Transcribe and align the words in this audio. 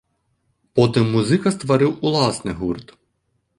Потым 0.79 1.05
музыка 1.17 1.53
стварыў 1.57 1.95
уласны 2.11 2.51
гурт. 2.63 2.87